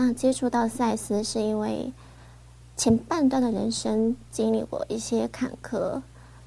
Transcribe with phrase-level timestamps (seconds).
[0.00, 1.92] 那接触到赛斯是因为
[2.76, 6.00] 前半段的人生经历过一些坎坷，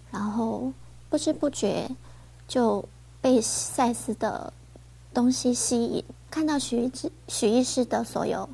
[0.09, 0.71] 然后
[1.09, 1.91] 不知不觉
[2.47, 2.87] 就
[3.19, 4.53] 被赛斯的
[5.13, 8.47] 东西吸引，看到许志许医师的所有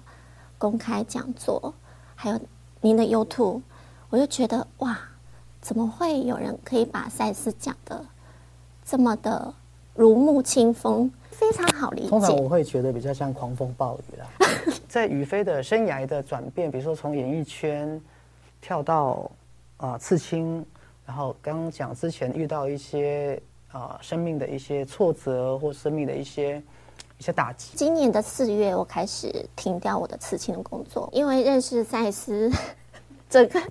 [0.58, 1.76] 公开讲座，
[2.16, 2.42] 还有
[2.82, 3.62] 您的 YouTube，
[4.10, 4.98] 我就觉得哇，
[5.62, 8.04] 怎么会有人可以把赛斯讲的
[8.84, 9.54] 这么的
[9.94, 12.10] 如沐清风，非常好理解。
[12.10, 14.26] 通常我会觉得比较像狂风暴雨啦。
[14.90, 18.02] 在宇飞的生涯的转变，比如说从演艺圈
[18.60, 19.30] 跳到
[19.78, 20.66] 啊刺青，
[21.06, 23.40] 然后刚刚讲之前遇到一些
[23.72, 26.58] 啊生命的一些挫折或生命的一些
[27.20, 27.78] 一些打击。
[27.78, 32.52] 今年的四月，我开始停掉我的刺青的工作，因为认识赛斯，
[33.30, 33.62] 整个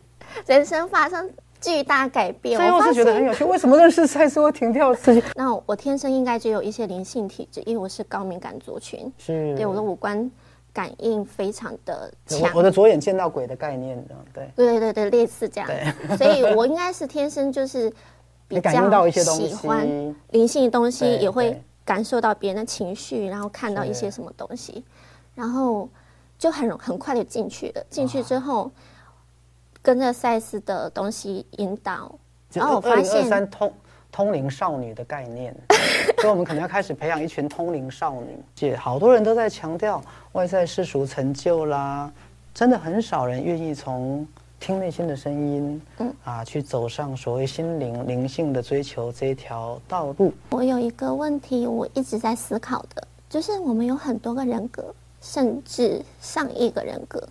[0.47, 1.29] 人生发生
[1.67, 2.59] 巨大改变。
[2.59, 5.23] 所以我是觉得很有趣，为什么认识赛斯会停掉自己？
[5.37, 10.31] 那我天生应该就有一些灵性体质，因为我是高敏感族群，是对我的五官。
[10.73, 13.97] 感应非常的强，我的左眼见到鬼的概念，
[14.35, 15.71] 对对对对，类似这样，
[16.19, 17.91] 所以我应该是天生就是
[18.47, 19.89] 比较喜欢
[20.33, 24.85] 灵性的东西，也会感受到别人的情绪，然后看到一些什么东西，
[25.35, 25.89] 然后
[26.39, 27.83] 就很很快的进去了。
[27.89, 28.71] 进去之后，
[29.87, 32.13] 跟着赛斯的东西引导，
[32.53, 33.73] 然后我发现通。
[34.11, 35.55] 通灵少女的概念，
[36.19, 38.39] 所以我们可能要开始培养一群通灵少女。
[38.55, 42.11] 姐，好多人都在强调外在世俗成就啦，
[42.55, 44.27] 真的很少人愿意从
[44.59, 50.33] 听内心的声音，嗯啊，去走上所谓心灵灵性的追求这一条道路。
[50.49, 57.23] 我有一个问题，我一直在思考的，就是我们有很多个人格，甚至上亿个人格，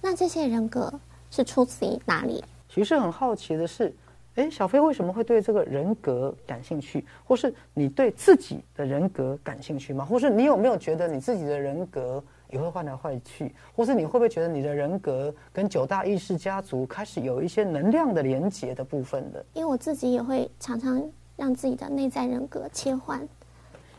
[0.00, 0.90] 那这些人格
[1.30, 2.44] 是出自于哪里？
[2.68, 3.94] 其实很好奇的是。
[4.36, 7.04] 哎，小飞为什么会对这个人格感兴趣？
[7.24, 10.04] 或是你对自己的人格感兴趣吗？
[10.04, 13.52] 或是你有没有觉得你自己的人格也会换来换去？
[13.74, 19.44] 或是你会不会觉得你的人格跟九大意识家族开始有一些能量的连接的部分的？
[19.52, 21.04] 因为我自己也会常常
[21.36, 23.28] 让自己的内在人格切换，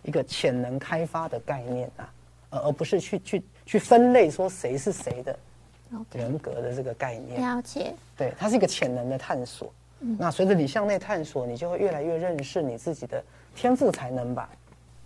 [0.02, 2.09] 一个潜能开发的概念啊，
[2.52, 5.38] 而而不是去去去分类说谁是谁的
[6.13, 7.41] 人格的这个概念。
[7.41, 9.72] 了解，对，它是一个潜能的探索。
[10.18, 13.24] 那随着你向内探索，你就会越来越认识你自己的
[13.56, 14.50] 天赋才能吧。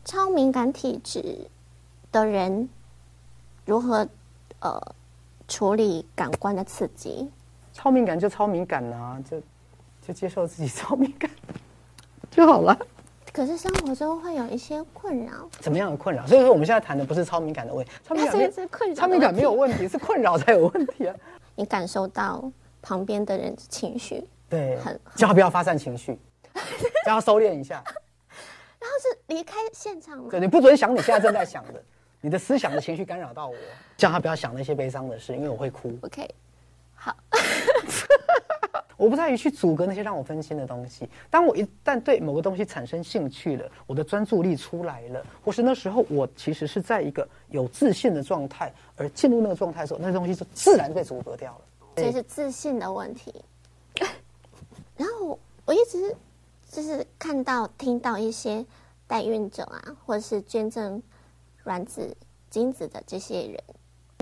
[0.06, 1.48] 超敏感体质
[2.12, 2.70] 的人
[3.66, 4.08] 如何
[4.60, 4.82] 呃
[5.48, 7.30] 处理感官的刺激？
[7.74, 9.42] 超敏感就超敏感啊，就
[10.08, 11.30] 就接受自己超敏感
[12.32, 12.78] 就好了。
[13.36, 15.50] 可是生活中会有一些困扰。
[15.60, 16.26] 怎么样的困扰？
[16.26, 21.14] 所以说我们现在谈的不是超敏感的问题，超敏感是困扰，超敏感没有问题，是困扰才有问题啊。
[21.54, 22.50] 你感受到
[22.82, 24.26] 旁边的人的情绪。
[24.48, 26.18] 对，很叫他不要发散情绪，
[27.06, 27.84] 叫他收敛一下。
[27.84, 30.28] 然后是离开现场吗？
[30.32, 31.84] 对，你不准想你现在正在想的，
[32.22, 33.56] 你的思想的情绪干扰到我，
[33.98, 35.94] 叫他不要想那些悲伤的事，因为我会哭。
[36.04, 36.26] OK，
[36.96, 37.14] 好。
[38.98, 41.08] 我不在于去阻隔那些让我分心的东西。
[41.30, 51.62] 当我一旦对某个东西产生兴趣了，我的专注力出来了，或是那时候我其实是在一个有自信的状态，而进入那个状态的时候，那东西就自然被阻隔掉了。
[51.96, 53.34] 这是自信的问题。
[54.98, 56.16] 然后我一直
[56.70, 58.66] 就是看到、听到一些
[59.08, 61.02] 代孕者啊，或者是捐赠
[61.64, 62.16] 卵子、
[62.50, 63.64] 精子的这些人，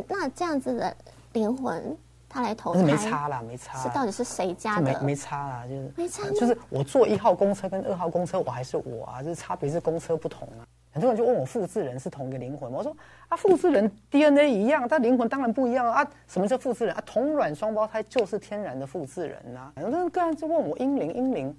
[0.08, 0.96] 那这样子的
[1.34, 1.98] 灵魂，
[2.34, 3.78] 他来投胎，没差啦，没差。
[3.78, 4.82] 是到底是谁家的？
[4.82, 6.28] 没没差啦，就是没差。
[6.32, 10.66] 就是我坐一号公车跟二号公车，我还是我啊，就是差别是公车不同啊。
[10.92, 12.78] 很多人就问我复制人是同一个灵魂吗？
[12.80, 12.96] 我说
[13.28, 16.04] 啊，复制人 DNA 一样，但灵魂当然不一样啊。
[16.28, 17.04] 什么叫复制人啊？
[17.06, 19.72] 同卵双胞胎就是天然的复制人呐。
[19.76, 21.56] 很多人个人就问我英灵，英灵，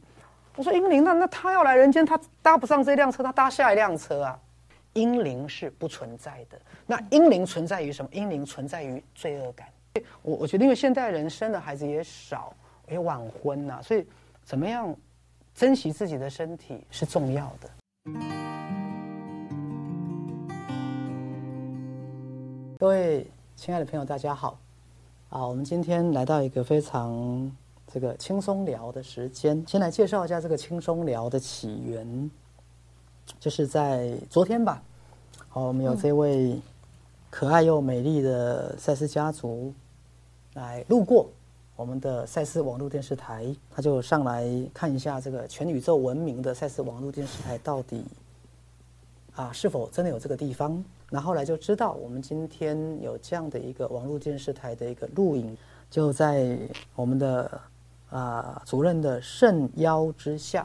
[0.57, 4.39] 我说英灵，那那他要来人间，他搭不上这辆车，他搭下一辆车啊。
[4.93, 6.57] 英灵是不存在的。
[6.87, 8.09] 那英灵存在于什么？
[8.13, 9.67] 英灵存在于罪恶感。
[10.23, 12.53] 我我觉得，因为现代人生的孩子也少，
[12.91, 14.05] 也晚婚呐，所以
[14.43, 14.93] 怎么样
[15.55, 17.71] 珍惜自己的身体是重要的。
[22.77, 24.59] 各位亲爱的朋友，大家好！
[25.29, 27.51] 啊，我们今天来到一个非常
[27.87, 32.31] 这个轻松聊的时间，先来介绍一下这个轻松聊的起源，
[33.39, 34.83] 就是在昨天吧。
[35.49, 36.61] 好，我们有这位
[37.35, 39.75] 可爱又美丽的赛斯家族
[40.53, 41.29] 来路过
[41.75, 48.05] 我们的赛斯网络电视台，他就上来看一下这个全宇宙闻名的赛斯网络电视台到底
[49.35, 50.83] 啊是否真的有这个地方。
[51.11, 55.59] 那后来就知道，我们今天有这样的一个网络电视台的一个录影，
[55.91, 56.57] 就在
[56.95, 57.61] 我们的
[58.11, 60.65] 啊主任的盛邀之下，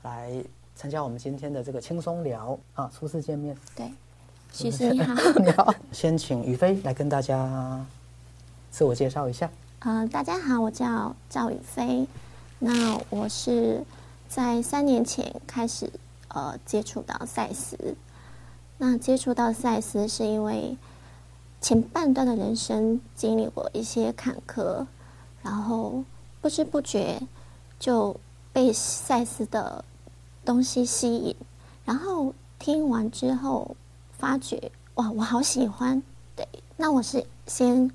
[0.00, 0.42] 来
[0.74, 3.54] 参加我们今天的这个轻松聊啊初次见面。
[3.76, 3.92] 对，
[4.52, 7.84] 许师你好， 你好，先请宇飞来跟大家
[8.70, 9.48] 自我介绍一下。
[9.80, 12.06] 呃，大家好，我叫赵宇飞，
[12.58, 13.84] 那我是
[14.28, 15.90] 在三年前开始
[16.28, 17.94] 呃接触到赛斯，
[18.78, 20.76] 那接触到赛斯是因为
[21.60, 24.86] 前半段的人生经历过一些坎坷，
[25.42, 26.02] 然后
[26.40, 27.20] 不知不觉
[27.78, 28.18] 就
[28.52, 29.84] 被赛斯的
[30.44, 31.36] 东西吸引，
[31.84, 33.76] 然后听完之后
[34.18, 36.02] 发觉哇，我好喜欢。
[36.34, 37.90] 对，那我是先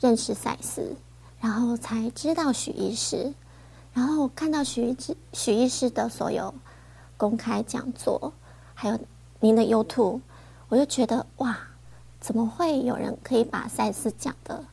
[0.00, 0.94] 认识赛斯，
[1.40, 3.34] 然后才知道许医师，
[3.92, 6.54] 然后看到许医师许医师的所有
[7.16, 8.32] 公开讲座，
[8.74, 8.98] 还有
[9.40, 10.20] 您的 YouTube，
[10.68, 11.58] 我就觉得哇，
[12.20, 14.64] 怎么会有人可以把赛斯讲的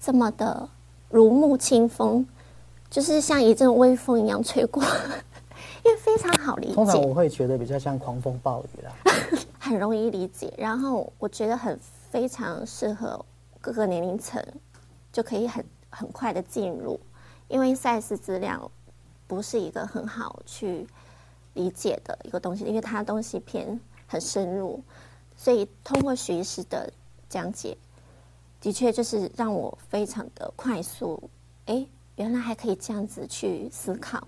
[0.00, 0.68] 这么的
[1.08, 2.24] 如沐清风，
[2.88, 4.82] 就是像一阵微风一样吹过，
[5.84, 8.92] 因为非常好理通常我解，会觉得比较像狂风暴雨啦。
[9.68, 11.78] 很容易理解，然后我觉得很
[12.10, 13.24] 非常适合
[13.60, 14.42] 各个年龄层，
[15.12, 16.98] 就可以很很快的进入，
[17.48, 18.70] 因为赛事资料
[19.26, 20.86] 不是一个很好去
[21.52, 24.82] 理解的一个东西，因为它东西偏很深入，
[25.36, 26.90] 所以通过徐医师的
[27.28, 27.76] 讲解，
[28.60, 31.28] 的确就是让我非常的快速，
[31.66, 31.86] 哎，
[32.16, 34.26] 原来还可以这样子去思考，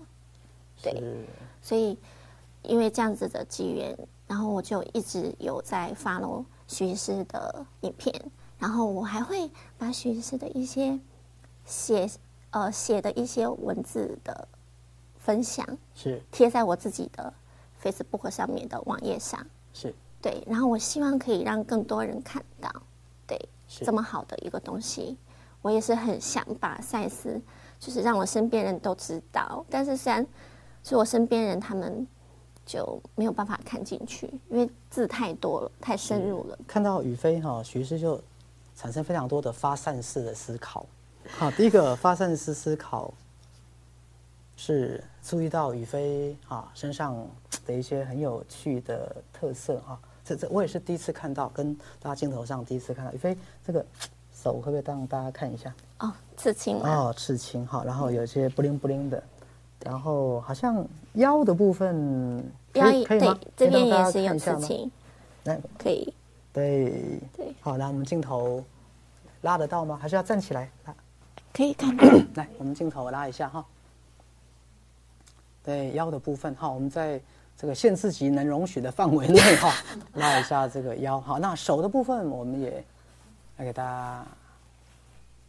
[0.83, 1.01] 对
[1.63, 1.97] 所以
[2.63, 3.97] 因为这样子的机缘，
[4.27, 8.13] 然后我就一直有在 follow 徐医师的影片，
[8.59, 10.99] 然后我还会把徐医师的一些
[11.65, 12.09] 写
[12.51, 14.47] 呃写的一些文字的
[15.17, 16.21] 分享是。
[16.31, 17.33] 贴在我自己的
[17.81, 19.93] Facebook 上面的网页上，是。
[20.21, 22.71] 对，然后我希望可以让更多人看到，
[23.25, 25.17] 对，这么好的一个东西，
[25.63, 27.41] 我也是很想把赛斯，
[27.79, 30.23] 就是让我身边人都知道，但是虽然
[30.83, 32.07] 是我身边人他们
[32.65, 36.57] 就没有办法看进去，因为字太多了，太深入了。
[36.67, 38.21] 看到宇飞哈，徐医师就
[38.75, 40.85] 产生非常多的发散式的思考。
[41.29, 43.13] 好，第一个发散式思考
[44.55, 47.27] 是注意到宇飞啊身上
[47.65, 49.99] 的一些很有趣的特色哈。
[50.23, 53.35] 这这我也是第一次看到，跟大家镜头上第一次看到宇飞
[53.65, 53.85] 这个
[54.33, 55.73] 手，会不会让大家看一下？
[55.99, 59.23] 哦，刺青嘛，哦，刺青哈，然后有一些不灵不灵的，
[59.83, 62.43] 然后好像腰的部分
[62.73, 63.39] 可以可以吗？
[63.55, 64.91] 这边也是有看一下吗刺青，
[65.43, 66.13] 来，可以
[66.53, 68.63] 对对，好，来我们镜头
[69.41, 69.97] 拉得到吗？
[70.01, 70.69] 还是要站起来？
[70.85, 70.95] 拉
[71.53, 71.95] 可以看。
[72.35, 73.65] 来，我们镜头拉一下哈。
[75.63, 77.21] 对腰的部分哈，我们在
[77.57, 79.73] 这个限制级能容许的范围内哈，
[80.15, 81.39] 拉一下这个腰好。
[81.39, 82.83] 那手的部分我们也
[83.57, 84.25] 来给大家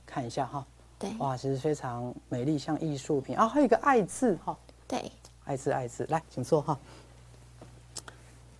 [0.05, 0.67] 看一下哈。
[1.03, 1.11] 对。
[1.19, 3.37] 哇，其实非常美丽，像艺术品。
[3.37, 4.57] 啊，还有一个爱字哈。
[4.87, 5.11] 对，
[5.45, 6.79] 爱字爱字，来，请坐哈。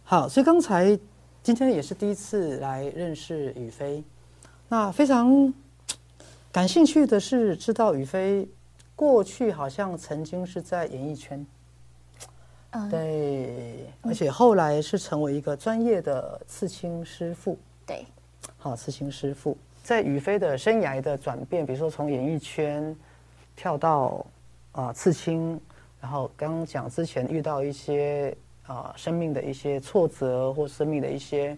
[0.03, 0.99] 好，所以刚才
[1.43, 4.03] 今天也是第一次来认识宇飞，
[4.69, 5.55] 那非常
[6.51, 8.49] 感兴趣的是，知道宇飞
[8.97, 11.47] 过去好像曾经是在演艺圈，
[12.71, 17.59] 嗯，对，而且后来是成为一个专业的刺青师傅。
[17.87, 18.05] 对，
[18.59, 22.95] 好，刺青师傅在宇飞的生涯的转变，比如说从演艺圈
[23.57, 24.25] 跳到
[24.73, 25.61] 啊、刺青，
[26.01, 28.35] 然后刚刚讲之前遇到一些
[28.67, 31.57] 啊、生命的一些挫折或生命的一些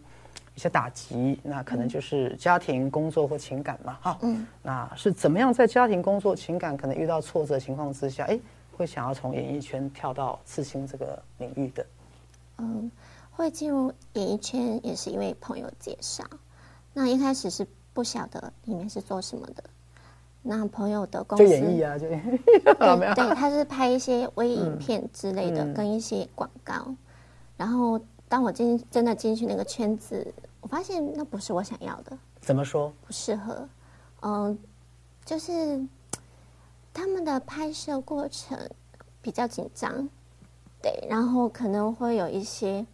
[0.57, 8.39] 一些打击，那可能就是家庭、工作或情感嘛，哈，嗯，那是怎么样在家庭、工作、情感可能遇到挫折情况之下，哎，
[8.77, 11.87] 会想要从演艺圈跳到刺青这个领域的？
[12.59, 12.91] 嗯，
[13.33, 16.25] 会进入演艺圈也是因为朋友介绍。
[16.93, 19.65] 那一开始是不晓得里面是做什么的。
[20.43, 22.19] 那朋友的公就司演绎啊，就 对
[23.15, 26.95] 对，他是拍一些微影片之类的，嗯跟一些广告。
[27.57, 27.99] 然后
[28.29, 30.27] 当我进真的进去那个圈子，
[30.61, 32.93] 我发现那不是我想要的，怎么说？
[33.07, 33.67] 不适合。
[34.21, 34.59] 嗯，
[35.25, 35.83] 就是
[36.93, 38.59] 他们的拍摄过程
[39.23, 40.09] 比较紧张，
[40.83, 42.85] 对，然后可能会有一些，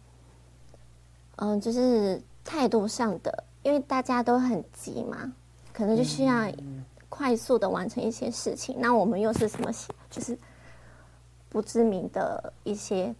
[1.35, 5.31] 嗯，就是态度上的，因为大家都很急嘛，
[5.73, 6.51] 可能就需要
[7.09, 8.75] 快速的完成一些事情。
[8.79, 9.71] 那我们又是什么，
[10.09, 10.37] 就是
[11.49, 13.13] 不知名的一些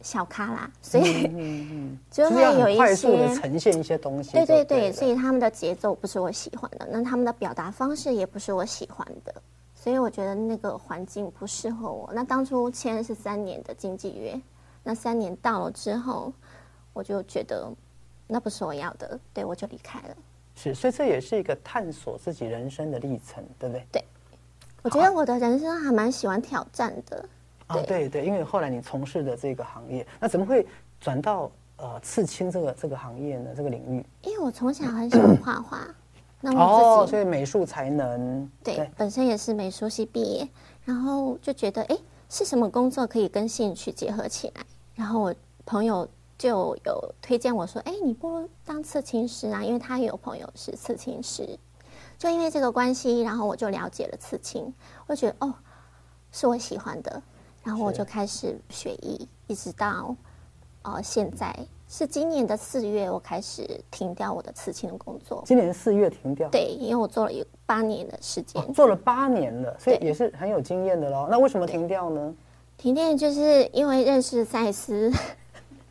[0.00, 1.28] 小咖啦，所以、
[2.10, 4.32] 就就会有一很快速的些呈现一些东西。
[4.32, 9.32] 对对对，所以他们的节奏不是我喜欢的，那他们的表达方式也不是我喜欢的，
[9.74, 12.10] 所以我觉得那个环境不适合我。
[12.12, 14.38] 那当初签的是三年的经纪约，
[14.82, 16.32] 那三年到了之后，
[16.92, 17.72] 我就觉得
[18.32, 20.16] 那不是我要的，对我就离开了。
[20.54, 23.86] 是，所以这也是一个探索自己人生的历程，对不对？
[23.92, 24.04] 对
[24.82, 27.28] 我觉得我的人生还蛮喜欢挑战的，
[27.66, 30.66] 啊，对对，因为后来你从事的这个行业，那怎么会
[30.98, 33.50] 转到呃刺青这个这个行业呢？
[33.54, 34.04] 这个领域？
[34.22, 35.86] 因为我从小很喜欢画画，
[36.40, 40.48] 那我哦，自己、所以美术才能对本身也是美术系毕业，
[40.84, 41.96] 然后就觉得哎，
[42.28, 44.62] 是什么工作可以跟兴趣结合起来？
[44.94, 45.34] 然后我
[45.64, 46.06] 朋友
[46.42, 51.56] 就有推荐我说，哎，你不如当刺青师啊，因为他也有朋友是刺青师。
[52.18, 54.74] 就因为这个关系，然后我就了解了刺青，
[55.06, 55.54] 我觉得哦，
[56.32, 57.22] 是我喜欢的，
[57.62, 60.16] 然后我就开始学艺，一直到
[60.82, 61.56] 呃现在
[61.88, 65.44] 是今年的四月，我开始停掉我的刺青的工作。
[65.46, 66.48] 今年四月停掉。
[66.48, 71.28] 对，因为我做了有八年的时间哦，，做了八年了，所以也是很有经验的喽。
[71.30, 72.34] 那为什么停掉呢？
[72.76, 75.08] 停电就是因为认识赛斯，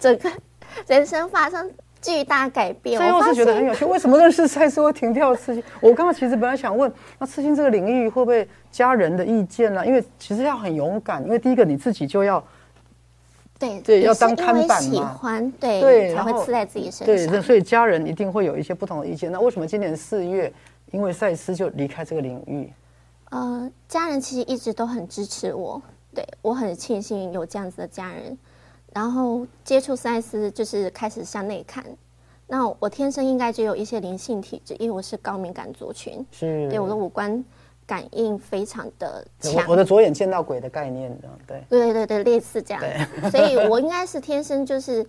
[0.01, 0.29] 整个
[0.87, 2.99] 人生发生巨大改变。
[2.99, 5.63] 所以我是觉得很有趣，为什么认识赛斯会停掉刺青？
[5.79, 12.43] 我刚刚其实本来想问，那刺青这个领域会不会家人的意见呢、因为其实要很勇敢，因为第一个你自己就要
[13.59, 17.41] 对对要当看板嘛欢，对才对才会刺在自己身，上对。
[17.41, 19.31] 所以家人一定会有一些不同的意见。
[19.31, 20.51] 那为什么今年四月，
[20.91, 22.73] 因为赛斯就离开这个领域？
[23.29, 25.79] 呃，家人其实一直都很支持我，
[26.15, 28.35] 对我很庆幸有这样子的家人。
[28.93, 31.83] 然后接触赛斯就是开始向内看，
[32.47, 36.69] 那我天生应该就有一些灵性体质，因为我是高敏感族群，是。
[36.69, 37.43] 对我的五官
[37.85, 39.65] 感应非常的我强。
[39.69, 41.17] 我的左眼见到鬼的概念，
[41.47, 41.63] 对。
[41.69, 42.83] 对对对，类似这样，
[43.31, 45.05] 所以我应该是天生就是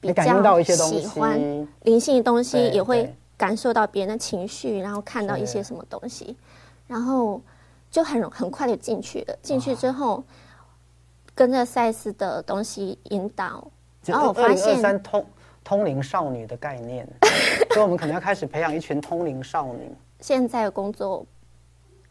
[0.00, 1.38] 比较 喜欢
[1.82, 6.36] 灵性的东西，也会感受到别人的情绪，然后看到一些什么东西，
[6.88, 7.40] 然后
[7.90, 9.38] 就很很快就进去了。
[9.40, 10.22] 进去之后，
[11.40, 13.66] 跟着赛斯的东西引导，
[14.04, 15.24] 然后我发现三通
[15.64, 17.08] 通灵少女的概念，
[17.72, 19.90] 所以我们可能要开始培养一群通灵少女。
[20.20, 21.24] 现在的工作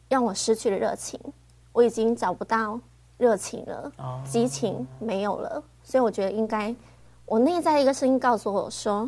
[0.07, 1.19] 让我失去了热情，
[1.71, 2.81] 我已经找不到
[3.19, 4.19] 热情了，哦。
[4.25, 6.75] 激情没有了，所以我觉得应该，
[7.27, 9.07] 我内在一个声音告诉我说，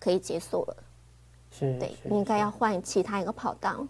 [0.00, 0.76] 可以结束了，
[1.52, 3.86] 是，对应该要换其他一个跑道。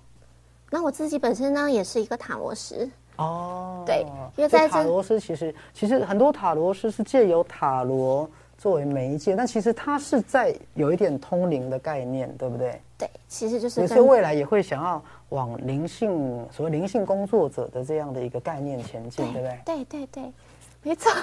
[0.70, 4.04] 那我自己本身呢，也是一个塔罗师，哦，对
[4.36, 8.28] 因为在这塔罗斯其实其实很多塔罗师是借由塔罗
[8.58, 12.80] 作为媒介，但其实它是在有一点通灵的概念，对不对？
[12.96, 19.60] 对，其实就是有些未来也会想要往灵性所谓灵性工作者的这样的一个概念前进，对不对？
[19.64, 20.32] 对对对，
[20.82, 21.12] 没错。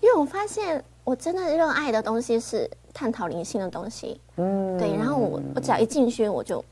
[0.00, 6.64] 因为我发现我真的热爱的东西是探讨灵性的东西，嗯，对，然后我我只要一进去，我就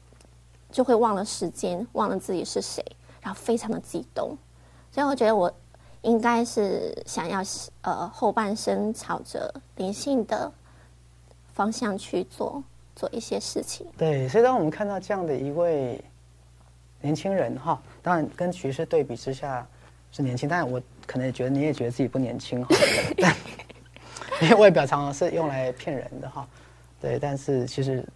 [0.71, 2.85] 就会忘了时间，忘了自己是谁，
[3.21, 4.37] 然后非常的激动，
[4.91, 5.53] 所以我觉得我
[6.03, 7.43] 应该是想要
[7.83, 10.51] 呃后半生朝着灵性的
[11.53, 12.63] 方向去做
[12.95, 13.87] 做一些事情。
[13.97, 16.03] 对，所以当我们看到这样的一位
[17.01, 19.67] 年轻人哈，当然跟徐师对比之下
[20.13, 22.77] 是年轻，但我可能也觉得你也觉得自己不年轻哈，
[23.19, 23.35] 但
[24.43, 26.47] 因为外表常常是用来骗人的哈，
[27.01, 28.07] 对，但是其实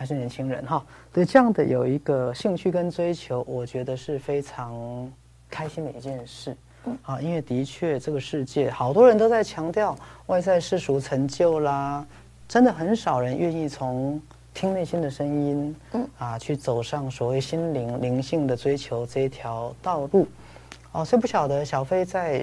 [0.00, 5.12] 还是年轻人哈，对这样的有一个兴趣跟追求，我觉得是非常
[5.50, 6.56] 开心的一件事。
[7.02, 12.02] 啊，因为的确这个世界好多人都在强调外在世俗成就啦，
[12.48, 14.18] 真的很少人愿意从
[14.54, 20.26] 听内心的声音，嗯啊，去走上所谓心灵灵性的追求这一条道路。
[20.92, 22.42] 哦，所以不晓得小飞在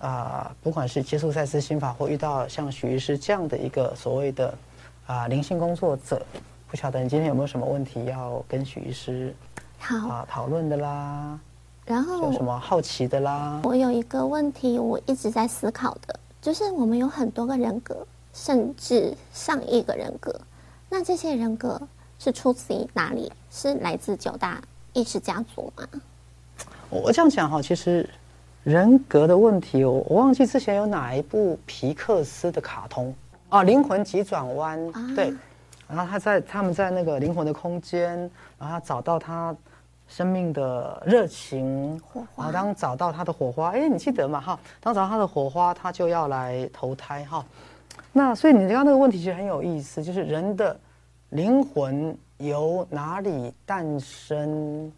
[0.00, 4.52] 啊，不管是接触赛斯心法，或遇到像许医师这样的一个所谓的
[5.06, 6.20] 啊灵性工作者，
[6.70, 9.34] 不晓得你今天有没有什么问题要跟许医师
[9.78, 11.38] 好，啊讨论的啦，
[11.86, 13.58] 然后有什么好奇的啦？
[13.64, 20.38] 我有一个问题，我一直在思考的，就是我们有很多个人格，甚至上亿个人格。
[20.90, 21.80] 那这些人格
[22.18, 23.32] 是出自于哪里？
[23.50, 24.60] 是来自九大
[24.92, 25.88] 意识家族吗？
[26.90, 28.06] 我我这样讲哈，其实
[28.62, 33.14] 人格的问题，我我忘记之前有哪一部皮克斯的卡通
[33.48, 35.32] 啊，《灵魂急转弯》啊对，
[35.88, 38.18] 然后他在他们在那个灵魂的空间，
[38.58, 39.56] 然后他找到他
[40.06, 44.58] 生命的热情火花然后当找到他的火花，哎，你记得嘛哈？
[44.80, 47.44] 当找到他的火花，他就要来投胎哈。
[48.12, 50.78] 那所以你刚刚那个问题其实很有意思，就是人的
[51.30, 54.92] 灵魂由哪里诞生？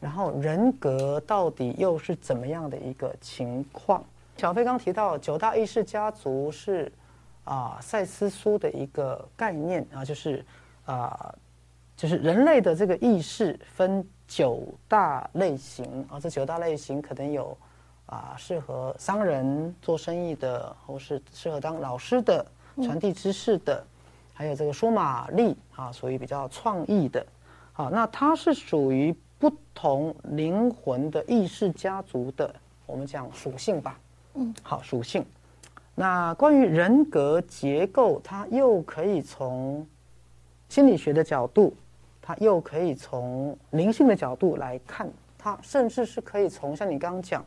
[0.00, 4.04] 然后人格到底又是怎么样的一个情况？
[4.36, 6.92] 小飞刚提到九大意识家族是
[7.48, 10.44] 啊赛斯书的一个概念啊，就是
[10.84, 11.34] 啊
[11.96, 17.56] 就是人类的这个意识分九大类型啊，这九大类型可能有
[18.04, 22.44] 啊适合商人做生意的，或是适合当老师的、
[22.82, 23.82] 传递知识的，
[24.34, 27.26] 还有这个说马力啊，属于比较创意的。
[27.72, 33.98] 好，那它是属于不同灵魂的意识家族的，我们讲属性吧。
[34.34, 35.24] 嗯，好，属性。
[36.00, 39.84] 那关于人格结构，它又可以从
[40.68, 41.74] 心理学的角度，
[42.22, 47.44] 它又可以从灵性的角度来看，它甚至是可以从像你刚刚讲，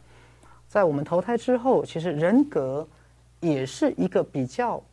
[0.67, 2.85] 在我们投胎之后，其实人格
[3.39, 4.83] 也是一个比较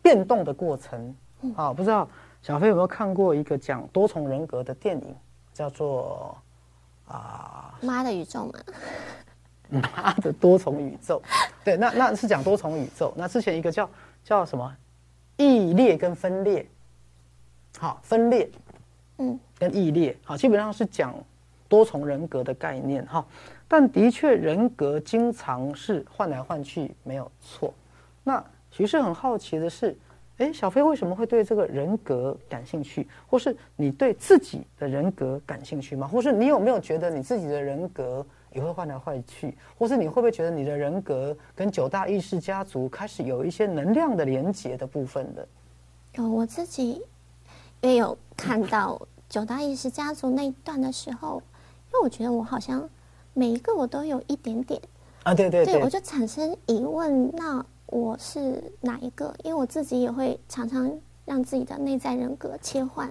[0.00, 1.14] 变动的过程。
[1.56, 2.08] 啊，不知道
[2.40, 5.14] 小飞有没有看过一个讲多重人格的电影，
[5.52, 6.34] 叫做
[7.06, 8.58] 啊妈的宇宙嘛。
[9.82, 11.20] 妈的多重宇宙，
[11.64, 13.12] 对，那那是讲多重宇宙。
[13.16, 13.88] 那之前一个叫
[14.22, 14.72] 叫什么
[15.36, 16.64] 异裂跟分裂，
[17.76, 18.48] 好，分裂，
[19.18, 21.12] 嗯，跟异裂，好，基本上是讲
[21.68, 23.26] 多重人格的概念哈。
[23.66, 27.74] 但的确，人格经常是换来换去，没有错。
[28.22, 29.96] 那徐氏很好奇的是，
[30.38, 33.08] 哎，小飞为什么会对这个人格感兴趣？
[33.26, 36.06] 或是你对自己的人格感兴趣吗？
[36.06, 38.24] 或是你有没有觉得你自己的人格？
[38.56, 45.46] 也会换来换去，或是你会不会觉得你的人格跟九大意识家族开始有一些能量的连接的部分的？
[46.14, 47.02] 有，我自己
[47.82, 48.98] 也有看到
[49.28, 51.42] 九大意识家族那一段的时候，
[51.92, 52.88] 因为我觉得我好像
[53.34, 54.80] 每一个我都有一点点
[55.24, 59.34] 啊，对对对，我就产生疑问，那我是哪一个？
[59.44, 60.90] 因为我自己也会常常
[61.26, 63.10] 让自己的内在人格切换，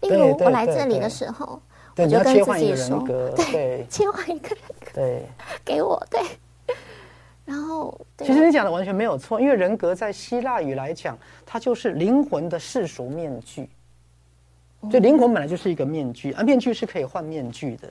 [0.00, 1.60] 例如我来这里的时候。
[1.94, 5.22] 切换一个人格，对，切换一个人格，对，
[5.64, 6.20] 给我对。
[7.44, 13.68] 然后，其实你讲的完全没有错，因为人格在希腊语来讲，它就是灵魂的世俗面具。
[14.90, 17.88] 就灵魂本来就是一个面具，而面具是可以换面具的。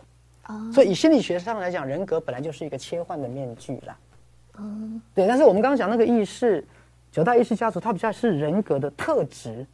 [0.48, 0.72] 哦。
[0.74, 3.98] 所以以心理学上来讲，人格本来就是一个切换的面具啦。
[4.58, 5.01] 嗯。
[5.13, 6.65] 对，但是我们刚刚讲那个意识，
[7.12, 9.65] 九大意识家族，它比较是人格的特质。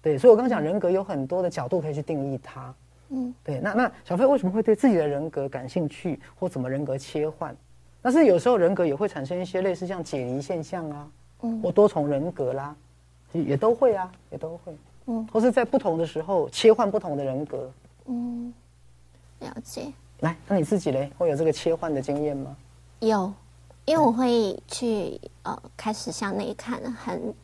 [0.00, 2.72] 对，所以我刚刚讲人格有很多的角度可以去定义它。
[3.10, 7.54] 嗯，对，那那小飞为什么会对自己的人格感兴趣，或怎么人格切换？
[8.00, 11.08] 但是有时候人格也会产生一些类似像解离现象啊，
[11.42, 12.74] 嗯，或多重人格啦，
[13.32, 14.74] 也都会啊，也都会，
[15.06, 17.70] 嗯，或是在不同的时候切换不同的人格，
[18.06, 18.54] 嗯，
[19.40, 19.92] 了解。
[20.20, 22.56] 来，那你自己嘞，会有这个切换的经验吗？
[23.00, 23.32] 有，
[23.86, 27.34] 因为我会去呃开始向内看，很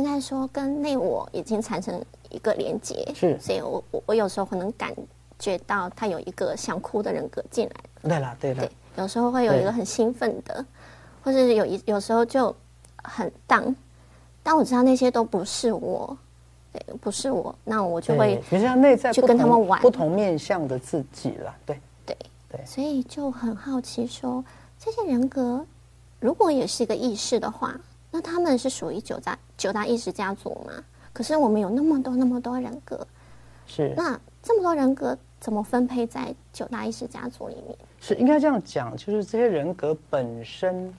[0.00, 2.02] 应该说跟内我已经产生。
[2.32, 4.94] 一个连接是，所以我我我有时候可能感
[5.36, 7.74] 觉到他有一个想哭的人格进来。
[8.08, 8.70] 对了，对了，对，
[9.02, 10.64] 有时候会有一个很兴奋的，
[11.24, 12.54] 或者有一有时候就
[13.02, 13.74] 很荡，
[14.44, 16.16] 但我知道那些都不是我，
[16.72, 22.16] 对，不是我，那我就会，就像内在就跟他们玩不同面向的自己了，对，对，
[22.48, 24.44] 对，所以就很好奇说，
[24.78, 25.66] 这些人格
[26.20, 27.74] 如果也是一个意识的话，
[28.12, 30.72] 那他们是属于九大九大意识家族嘛？
[31.12, 33.06] 可是我们有那么多那么多人格，
[33.66, 37.76] 是那这么多人格怎么分配在九大意识家族里面？
[38.00, 40.90] 是应该这样讲，就是这些人格本身，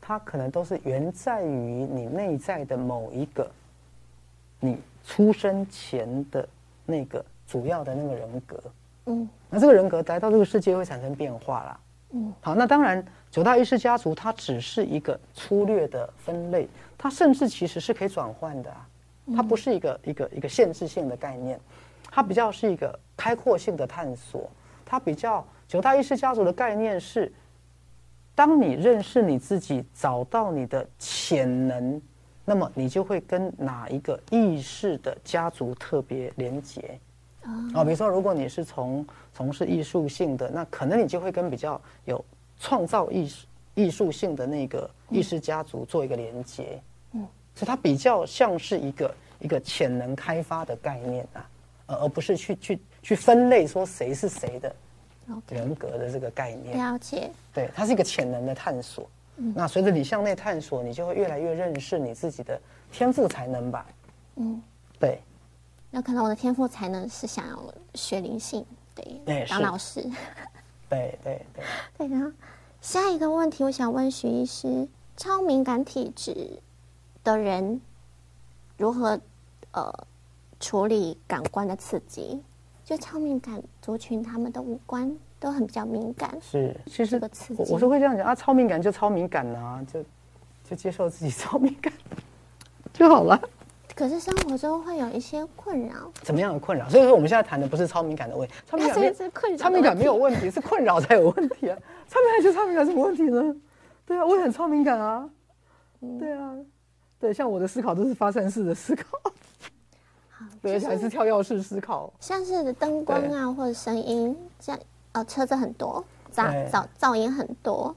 [0.00, 3.50] 它可能都是源在于你内在的某一个，
[4.60, 6.48] 你出生前的
[6.86, 8.58] 那个主要的那个人格。
[9.06, 11.80] 嗯，那这个人格来到这个世界会产生变化啦。
[12.12, 16.68] 嗯，好，那当然九大意识家族它只是一个粗略的分类，
[16.98, 18.86] 它甚至其实是可以转换的啊。
[19.36, 21.60] 它不是一个一个一个限制性的概念，
[22.10, 24.50] 它比较是一个开阔性的探索。
[24.84, 27.32] 它比较九大意识家族的概念是，
[28.34, 32.02] 当你认识你自己，找到你的潜能，
[32.44, 36.98] 那么你就会跟哪一个意识的家族特别连结
[37.42, 37.84] 啊？
[37.84, 42.24] 比如说，如果你是从从事艺术性的，那可能你就会跟比较有
[42.58, 46.80] 创造艺术艺术性的那个艺术家族做一个连接。
[47.12, 51.46] 嗯所以它比较像是一个一个潜能开发的概念啊，
[51.86, 54.74] 而而不是去去去分类说谁是谁的
[55.48, 56.78] 人格的这个概念。
[56.78, 57.30] 了解。
[57.52, 59.06] 对，它是一个潜能的探索。
[59.36, 59.52] 嗯。
[59.54, 62.58] 那随着你向内探索，你就会越来越认识你自己的
[62.92, 63.86] 天赋才能吧。
[64.36, 64.62] 嗯。
[64.98, 65.20] 对。
[65.90, 70.02] 那可能我的天赋才能是想要学灵性，对，当老师。
[70.88, 71.64] 对 对对。
[71.98, 72.30] 对，然后
[72.80, 76.60] 下一个问题，我想问徐医师：超敏感体质。
[77.22, 77.78] 的人
[78.78, 79.20] 如何
[79.72, 79.92] 呃
[80.58, 82.42] 处理感官的刺激？
[82.82, 86.34] 就超敏感族群，他们的五官都很比较敏感。
[86.40, 90.02] 是，其实个刺激，我是会这样讲啊，超敏感就超敏感啊，就
[90.64, 91.92] 就接受自己超敏感
[92.94, 93.38] 就好了。
[94.00, 96.88] 可是生活中会有一些困扰，怎么样的困扰？
[96.88, 101.76] 所以说我们现在谈的不是超敏感的问题，超敏感是困扰，超敏感没有问题，是困扰才有问题啊。
[102.08, 103.54] 超敏感就超敏感，什么问题呢？
[104.06, 105.28] 对啊，我也很超敏感啊，
[106.18, 106.56] 对啊。
[107.18, 109.04] 对，像我的思考都是发散式的思考，
[110.62, 112.10] 对，还是跳跃式思考。
[112.20, 114.78] 像是灯光啊，或者声音，像
[115.12, 116.02] 呃车子很多，
[116.34, 117.94] 噪噪噪音很多，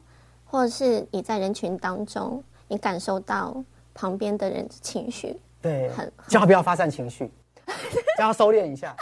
[0.47, 3.63] 或者是你在人群当中，你感受到
[3.93, 7.31] 旁边的人的情绪，对很，叫他不要发散情绪，
[8.15, 8.95] 叫他收敛一下。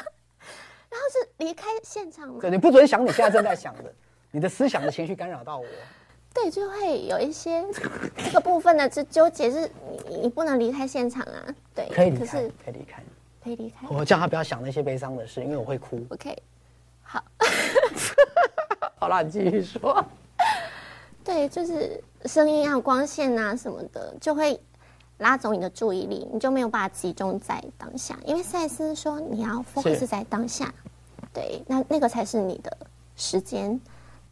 [0.89, 2.37] 然后是离开现场吗？
[2.39, 3.93] 对，你不准想你现在正在想的，
[4.31, 5.65] 你的思想的情绪干扰到我。
[6.33, 7.65] 对，就会有一些
[8.23, 9.69] 这个部分的这纠结是
[10.07, 11.43] 你你不能离开现场啊，
[11.75, 13.03] 对，可以离开可以离开。
[13.43, 16.05] 可以离开我叫他不要想那些悲伤的事，因为我会哭。
[16.11, 16.37] ，OK，
[17.01, 17.23] 好，
[18.97, 20.05] 好啦，你继续说。
[21.23, 24.61] 对，就是声音啊、光线啊什么的，就会
[25.21, 28.17] 拉走你的注意力，你就没有办法集中在当下。
[28.25, 30.73] 因为赛斯说你要 focus 在当下，
[31.31, 32.75] 对，那那个才是你的
[33.15, 33.79] 时间。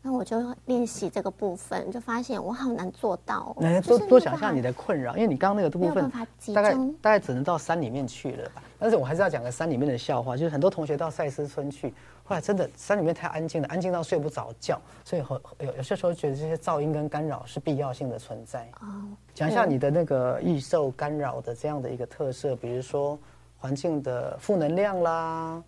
[0.01, 3.61] 那我就练习这个部分，就发现我好难做到、哦。
[3.61, 6.09] 来多多想一下你的困扰，因为你刚刚那个部分
[6.53, 8.63] 大概大概只能到山里面去了吧。
[8.79, 18.69] 但是我还是要讲个山里面的笑话，就是很多同学到赛斯村去，后来真的山里面太安静了，安静到睡不着觉，所以很有有些时候觉得这些噪音跟干扰是必要性的存在。
[18.79, 23.19] 哦，讲一下你的那个易受干扰的这样的一个特色，比如说
[23.57, 25.61] 环境的负能量啦、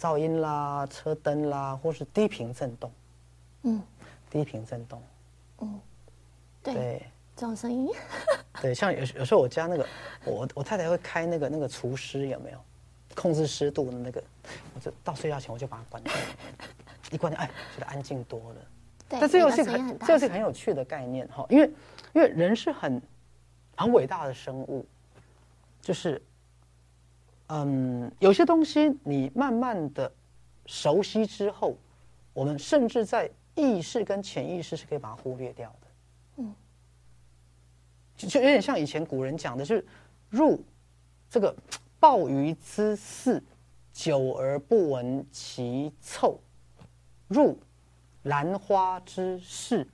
[0.00, 2.90] 噪音啦、车灯啦，或是低频震动。
[3.66, 3.82] 嗯，
[4.30, 5.02] 低频震动，
[6.62, 7.06] 对，对。
[7.36, 7.90] 这种声音，
[8.62, 9.86] 对，像有有时候我家那个，
[10.24, 12.58] 我我太太会开那个那个除湿有没有？
[13.14, 14.22] 控制湿度的那个，
[14.74, 16.12] 我就到睡觉前我就把它关掉，
[17.10, 18.56] 一关掉，哎，觉得安静多了。
[19.08, 21.70] 对，但这又是很很这又是很有趣的概念哈，因为
[22.14, 23.00] 因为人是很
[23.76, 24.86] 很伟大的生物，
[25.82, 26.22] 就是
[27.48, 30.10] 嗯，有些东西你慢慢的
[30.66, 31.76] 熟悉之后，
[32.32, 35.86] 我们甚至在意识跟潜意识是可以把它忽略掉的。
[36.36, 36.54] 嗯，
[38.16, 39.84] 就就有点像以前古人讲的，就是
[40.28, 40.62] 入
[41.28, 41.56] 这个
[41.98, 43.42] 鲍鱼之肆，
[43.92, 46.38] 久而不闻其臭；
[47.26, 47.58] 入
[48.24, 49.86] 兰花之室，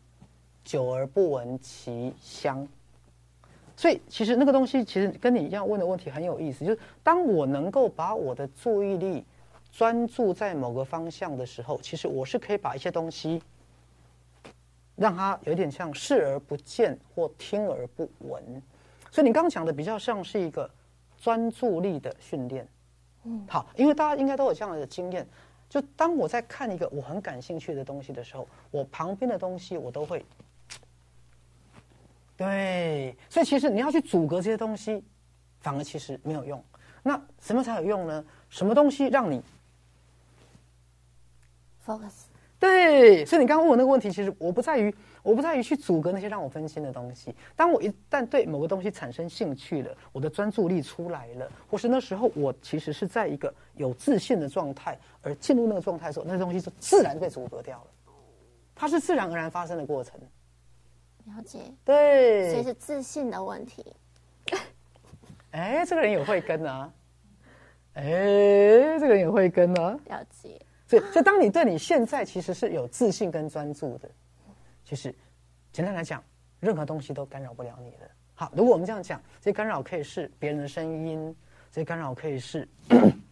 [0.65, 2.67] 久而不闻其香。
[3.77, 9.25] 所以其实那个东西，其实跟你一样问的问题很有意思，就是当我能够把我的注意力
[9.73, 13.43] 专注在某个方向的时候，其实我是可以把一些东西
[14.97, 18.63] 让他有点像视而不见或听而不闻。
[19.11, 20.71] 所以你刚刚讲的比较像是一个
[21.21, 22.67] 专注力的训练。
[23.25, 25.27] 嗯，好，因为大家应该都有这样的经验，
[25.69, 30.25] 就当我在看一个我很感兴趣的东西的时候，我旁边的东西我都会。
[32.37, 35.05] 对，所以其实你要去阻隔这些东西，
[35.61, 36.63] 反而其实没有用。
[37.03, 38.25] 那什么才有用呢？
[38.49, 39.43] 什么东西让你
[41.87, 42.25] focus，
[42.67, 43.27] 对？
[43.27, 47.35] 所以你刚刚问我那个问题，其实我不在于我不在于去阻隔那些让我分心的东西。
[47.57, 57.87] 当我一旦对某个东西产生兴趣了，我的专注力出来了，或是那时候我其实是在一个有自信的状态，而进入那个状态的时候，那东西就自然被阻隔掉了。
[58.75, 60.19] 它是自然而然发生的过程。
[61.27, 63.95] 了解，对，所以是自信的问题。
[65.53, 66.93] 哎，这个人也会跟啊，
[67.95, 68.03] 哎，
[68.99, 69.99] 这个人也会跟啊。
[70.07, 70.61] 了解，
[70.93, 74.11] 所以，就当你对你现在其实是有自信跟专注的，
[74.85, 75.15] 其实
[75.73, 76.23] 简单来讲，
[76.61, 78.11] 任何东西都干扰不了你的。
[78.35, 81.35] 好，如果我们这样讲，这些干扰可以是别人的声音，
[81.71, 82.69] 这些干扰可以是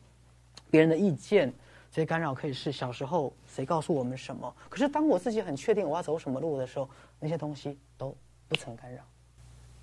[0.70, 1.52] 别人的意见，
[1.92, 4.56] 这些干扰可以是小时候谁告诉我们什么。
[4.70, 8.16] 可是当我自己很确定我要走什么路的时候，那些东西都
[8.48, 9.02] 不曾干扰。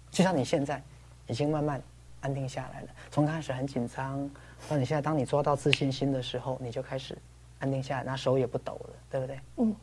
[0.09, 0.81] 就像你现在
[1.27, 1.79] 已经慢慢
[2.21, 4.27] 安定下来了，从开始很紧张，
[4.67, 7.15] 到你现在当你抓到自信心的时候，你就开始
[7.60, 9.39] 安定下来，那手也不抖了，对不对？
[9.58, 9.76] 嗯，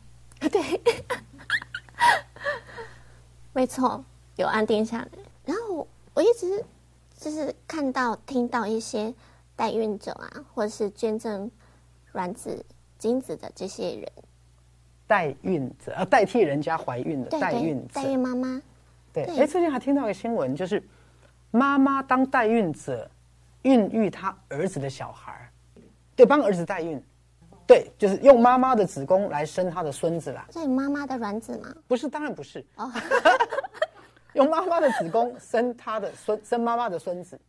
[0.49, 0.81] 对，
[3.53, 4.03] 没错，
[4.35, 5.07] 有安定下来。
[5.45, 6.63] 然后我一直
[7.17, 9.13] 就是看到、听到一些
[9.55, 11.49] 代孕者啊，或者是捐赠
[12.13, 12.65] 卵子、
[12.97, 14.11] 精子的这些人，
[15.07, 18.61] 代孕者，啊，代替人家怀孕的代孕，者代，孕妈妈，
[19.13, 19.25] 对。
[19.25, 20.81] 对哎，最近还听到一个新闻，就是
[21.51, 23.09] 妈妈当代孕者，
[23.61, 25.49] 孕育她儿子的小孩儿，
[26.15, 27.01] 对，帮儿子代孕，
[27.67, 30.45] 对，就是用妈妈的子宫来生他的孙子啦。
[30.51, 32.91] 所以妈妈的卵子吗，不是，当然不是，哦，
[34.33, 37.39] 用妈妈的子宫生他的孙，生妈妈的孙子。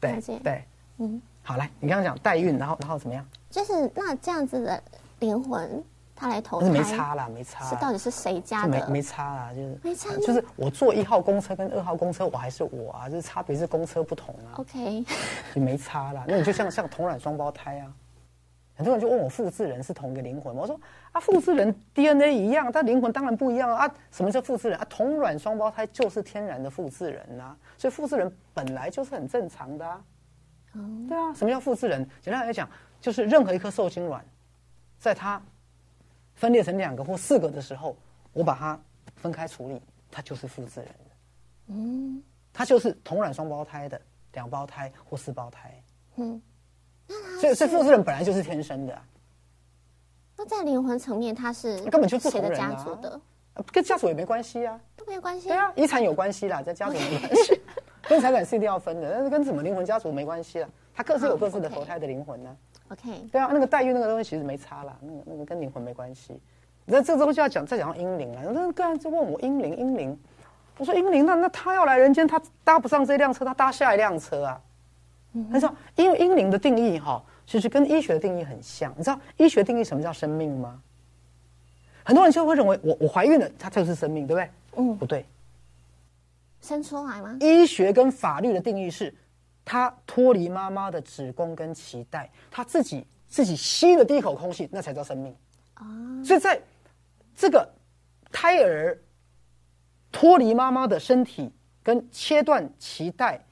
[0.00, 0.64] 对对，
[0.98, 3.24] 嗯，好，来，你刚刚讲代孕，然后然后怎么样？
[3.50, 4.82] 就是那这样子的
[5.18, 5.84] 灵魂，
[6.16, 7.64] 他来投胎，没差啦，没差。
[7.68, 8.80] 是到底是谁家的？
[8.80, 15.04] 就没没差啦，就是没差吗就是我坐一号公车跟二号公车，我还是我啊，就是差别是公车不同啊，OK，
[15.54, 16.24] 就没差啦。
[16.26, 17.92] 那你就像像同卵双胞胎啊，
[18.80, 20.62] 很多人就问我复制人是同一个灵魂吗？
[20.62, 20.80] 我说
[21.12, 23.84] 啊，复制人 DNA 一样，但灵魂当然不一样啊。
[23.84, 24.86] 啊什么叫复制人啊？
[24.88, 30.02] 同卵双胞胎就是天然的复制人啊，所以复制人本来就是很正常的啊。
[30.72, 32.08] 嗯，对啊，什么叫复制人？
[32.22, 32.66] 简单来讲，
[33.02, 34.24] 就是任何一颗受精卵，
[34.98, 35.42] 在它
[36.32, 37.94] 分裂成两个或四个的时候，
[38.32, 38.80] 我把它
[39.14, 39.78] 分开处理，
[40.10, 40.88] 它就是复制人。
[41.66, 44.00] 嗯，它就是同卵双胞胎的
[44.32, 45.82] 两胞胎或四胞胎。
[46.16, 46.40] 嗯，
[47.40, 48.98] 所以所以复制人本来就是天生的。
[50.36, 53.20] 那在灵魂层面，他是根本就不同的家族的，
[53.70, 55.48] 跟家族也没关系啊，都没关系。
[55.48, 57.60] 对啊，遗产有关系啦，在家族没关系，
[58.08, 62.56] 跟财产是一定要分的，但是跟什么灵魂家族没关系啊，他各自有各自的投胎的灵魂呢。
[62.88, 66.40] OK，对啊，那个待遇那个东西其实没差啦，那个那个跟灵魂没关系。
[66.86, 70.18] 那这个东西要讲再讲到英灵了，那个人就问我英灵英灵，
[70.78, 74.60] 我说英灵那那他要来人间，他搭不上这辆车，他搭下一辆车啊。
[75.52, 77.24] 他说，因为阴灵的定义哈。
[77.46, 80.80] 其实跟医学的定义很像，你知道医学定义什么叫生命吗？
[82.04, 84.50] 很多人就会认为我我怀孕了，它就是生命，对不对？
[84.76, 85.26] 嗯，不对，
[86.60, 87.36] 生出来吗？
[87.40, 89.12] 医学跟法律的定义是，
[89.64, 95.34] 它脱离妈妈的子宫跟脐带，它自己自己吸了第一口空气，那才叫生命
[95.74, 95.84] 啊。
[96.24, 96.60] 所以在
[97.34, 97.68] 这个
[98.30, 98.96] 胎儿
[100.12, 103.44] 脱离妈妈的身体跟切断脐带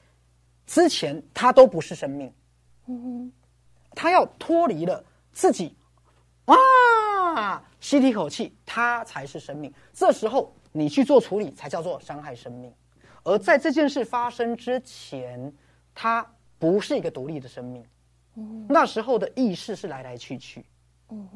[0.69, 2.31] 之前，它都不是生命。
[2.85, 3.31] 嗯哼。
[3.95, 5.03] 他要脱离了
[5.33, 5.75] 自己，
[6.45, 9.73] 啊，吸一口气，他才是生命。
[9.91, 12.71] 这时候你去做处理，才叫做伤害生命。
[13.23, 15.51] 而在这件事发生之前，
[15.95, 16.25] 他
[16.59, 17.83] 不是一个独立的生命。
[18.69, 20.63] 那时候的意识是来来去去，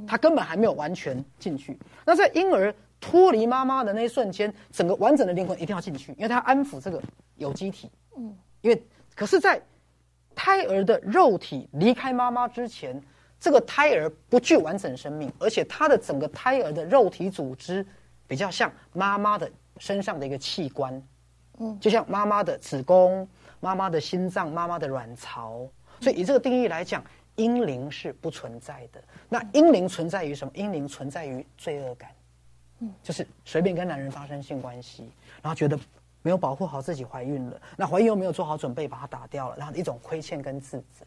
[0.07, 1.77] 他根本还没有完全进去。
[2.05, 7.01] 那在婴儿脱离妈妈的那一瞬间，整个完整的灵魂一定要进去，因为他安抚这个
[7.35, 7.89] 有机体。
[8.15, 8.81] 嗯，因为
[9.15, 9.61] 可是，在
[10.35, 12.99] 胎儿的肉体离开妈妈之前，
[13.39, 17.85] 这个胎儿不具完整生命，而且他的整个胎儿的肉体组织
[18.27, 21.01] 比较像妈妈的身上的一个器官，
[21.59, 23.27] 嗯，就像妈妈的子宫、
[23.59, 25.67] 妈妈的心脏、妈妈的卵巢。
[26.01, 27.03] 所以以这个定义来讲，
[27.35, 29.03] 婴灵是不存在的。
[29.29, 30.51] 那婴灵存在于什么？
[30.55, 32.09] 婴灵存在于罪恶感，
[32.79, 35.79] 嗯，就是随便跟男人发生性关系，然后觉得。
[36.23, 37.61] 没有保护好自己，怀孕了。
[37.77, 41.05] 那怀孕又没有做好准备，把它打掉了，然后一种亏欠跟自责。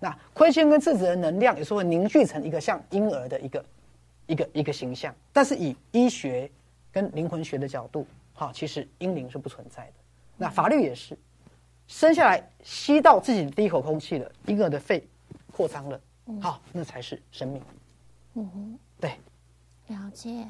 [0.00, 3.64] 那亏欠跟自责的能量，有时候会凝聚成一个像婴儿的一个
[4.26, 5.14] 一个一个形象。
[5.30, 6.50] 但是以医学
[6.90, 9.92] 跟灵魂学的角度，哈，其实婴灵是不存在的。
[10.38, 11.16] 那法律也是，
[11.86, 15.06] 生下来吸到自己的第一口空气了，婴儿的肺
[15.52, 16.00] 扩张了，
[16.40, 17.62] 好，那才是生命。
[18.32, 19.18] 嗯哼，对，
[19.88, 20.46] 了解。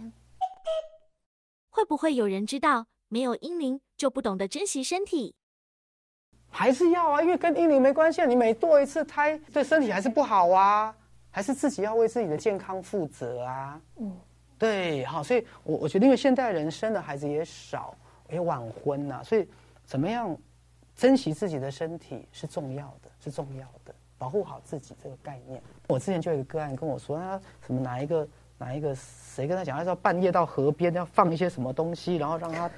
[1.71, 3.81] 会不会有人知道没有英灵？
[3.97, 5.37] 就不懂得珍惜身体，
[6.51, 8.27] 还是要啊，因为跟英灵没关系。
[8.27, 10.93] 你每堕一次胎，对身体还是不好啊，
[11.31, 13.81] 还是自己要为自己的健康负责啊。
[13.99, 14.19] 嗯，
[14.59, 17.97] 对，好，所以我我觉得，因为现代人生的孩子也少，
[18.29, 19.49] 也晚婚呐，所以
[19.85, 20.37] 怎么样
[20.97, 25.63] 珍惜自己的身体是重要的，是重要的，保护好自己这个概念。
[25.87, 28.27] 我之前就有一个个案跟我说，他什么哪一个
[28.65, 32.71] 哪一个谁跟他讲，他说半夜到河边要放一些什么东西，然后让他。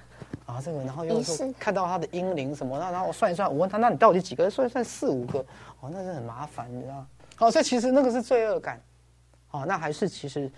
[0.46, 4.48] 啊，这个，然后又说看到他的英灵什么，那然后我算一算，我问他，那你到底几个？
[4.48, 5.44] 算一算四五个，
[5.80, 7.04] 哦，那是很麻烦，你知道？
[7.38, 8.80] 哦，所以其实那个是罪恶感，
[9.50, 10.50] 哦，那还是其实，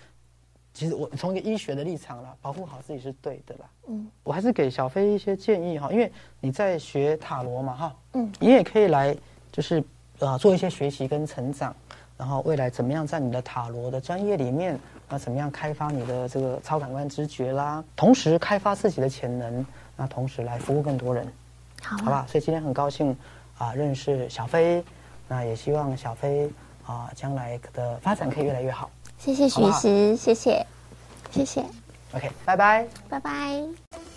[0.74, 3.64] 其实我从一个医学的立场啦，保护好自己是对的啦。
[3.88, 9.16] 嗯，我还是给小飞一些建议哈，因为你在学塔罗嘛哈，嗯，你也可以来
[9.50, 9.82] 就是
[10.18, 11.74] 呃做一些学习跟成长，
[12.18, 14.78] 然后未来怎么样在你的塔罗的专业里面。
[15.08, 17.82] 那怎么样开发你的这个超感官知觉啦？
[17.96, 19.64] 同时开发自己的潜能，
[19.96, 21.26] 那同时来服务更多人，
[21.82, 22.26] 好，好吧？
[22.28, 23.16] 所以今天很高兴
[23.56, 24.84] 啊，认识小飞，
[25.26, 26.50] 那也希望小飞
[26.86, 28.90] 啊将来的发展可以越来越好。
[29.18, 30.66] 谢谢徐师，谢谢，
[31.30, 31.64] 谢谢。
[32.14, 34.07] OK，拜拜，拜拜。